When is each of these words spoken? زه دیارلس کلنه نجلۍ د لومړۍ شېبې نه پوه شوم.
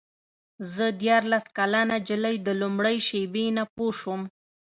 زه 0.73 0.85
دیارلس 1.01 1.45
کلنه 1.57 1.83
نجلۍ 1.99 2.35
د 2.47 2.49
لومړۍ 2.61 2.97
شېبې 3.07 3.45
نه 3.57 3.63
پوه 3.75 3.93
شوم. 3.99 4.21